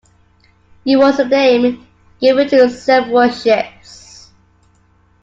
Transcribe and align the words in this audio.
It 0.83 0.95
was 0.95 1.17
the 1.17 1.25
name 1.25 1.85
given 2.19 2.49
to 2.49 2.71
several 2.71 3.29
ships. 3.29 4.31